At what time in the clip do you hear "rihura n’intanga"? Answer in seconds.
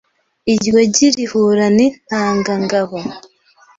1.15-2.53